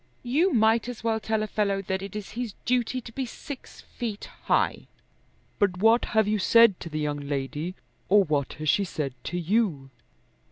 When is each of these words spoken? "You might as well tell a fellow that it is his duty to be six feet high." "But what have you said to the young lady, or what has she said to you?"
"You 0.23 0.51
might 0.51 0.89
as 0.89 1.03
well 1.03 1.19
tell 1.19 1.43
a 1.43 1.47
fellow 1.47 1.83
that 1.83 2.01
it 2.01 2.15
is 2.15 2.31
his 2.31 2.55
duty 2.65 3.01
to 3.01 3.11
be 3.11 3.27
six 3.27 3.81
feet 3.81 4.25
high." 4.45 4.87
"But 5.59 5.77
what 5.77 6.05
have 6.17 6.27
you 6.27 6.39
said 6.39 6.79
to 6.79 6.89
the 6.89 6.97
young 6.99 7.19
lady, 7.19 7.75
or 8.09 8.23
what 8.23 8.53
has 8.53 8.67
she 8.67 8.83
said 8.83 9.13
to 9.25 9.37
you?" 9.39 9.91